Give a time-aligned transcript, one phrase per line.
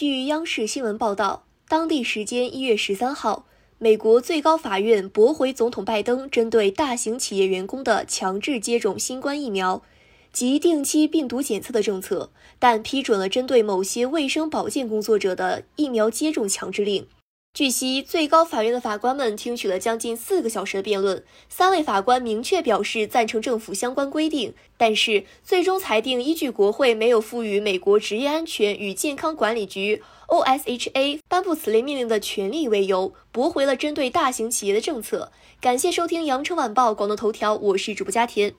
[0.00, 3.46] 据央视新闻报道，当地时间一月十三号，
[3.78, 9.82] 美国最高法院驳回总统拜登针对大型企业员工的强制接种新冠疫苗
[10.32, 12.30] 及定期病毒检测的政策，
[12.60, 17.04] 但批准了针对某些卫生保健工作者的疫苗接种强制令。
[17.58, 35.32] 据悉，最高法院的法官们听取了将近四个小时的辩论，三位法官明确表示赞成政府相关规定，但是最终裁定依据国会没有赋予美国职业安全与健康管理局 （OSHA） 颁布此类命令的权利为由，驳回了针对大型企业的政策。
[35.60, 38.54] 感谢收听羊城晚报广东头条，我是主播佳田。